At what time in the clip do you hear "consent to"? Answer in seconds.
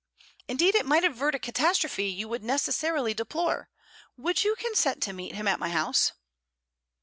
4.55-5.13